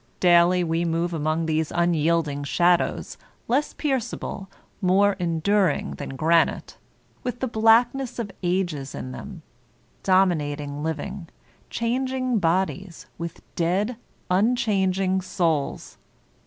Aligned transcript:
Daily 0.19 0.63
we 0.63 0.83
move 0.83 1.13
among 1.13 1.45
these 1.45 1.69
unyielding 1.71 2.43
shadows, 2.43 3.19
less 3.47 3.71
pierceable, 3.75 4.49
more 4.81 5.13
enduring 5.19 5.91
than 5.91 6.15
granite, 6.15 6.79
with 7.21 7.39
the 7.39 7.47
black 7.47 7.93
ness 7.93 8.17
of 8.17 8.31
ages 8.41 8.95
in 8.95 9.11
them, 9.11 9.43
dominating 10.01 10.81
living, 10.81 11.29
changing 11.69 12.39
bodies, 12.39 13.05
with 13.19 13.43
dead, 13.55 13.95
unchanging 14.31 15.21
souls. 15.21 15.99